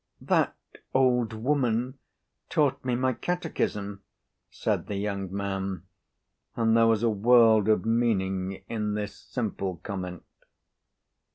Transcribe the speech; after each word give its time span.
"That 0.21 0.55
old 0.95 1.31
woman 1.31 1.99
taught 2.49 2.83
me 2.83 2.95
my 2.95 3.13
catechism," 3.13 4.01
said 4.49 4.87
the 4.87 4.95
young 4.95 5.31
man; 5.31 5.83
and 6.55 6.75
there 6.75 6.87
was 6.87 7.03
a 7.03 7.09
world 7.11 7.69
of 7.69 7.85
meaning 7.85 8.63
in 8.67 8.95
this 8.95 9.13
simple 9.15 9.75
comment. 9.83 10.23